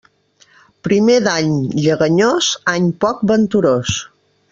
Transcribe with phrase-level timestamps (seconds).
[0.87, 1.53] Primer d'any
[1.83, 3.99] lleganyós, any poc venturós.